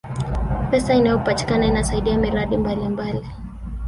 pesa 0.71 0.93
inayopatikana 0.93 1.65
inasaidia 1.65 2.17
miradi 2.17 2.57
mbalimbali 2.57 3.25